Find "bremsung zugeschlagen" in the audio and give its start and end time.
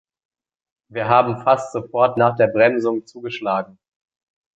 2.47-3.77